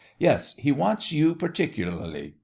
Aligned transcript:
Yes, 0.17 0.55
he 0.55 0.71
wants 0.71 1.11
you 1.11 1.35
particularly. 1.35 2.33